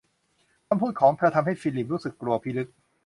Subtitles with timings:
[0.67, 2.69] คำพูดของเธอ ทำให้ฟิลิปรู้สึกกลัวพิลึก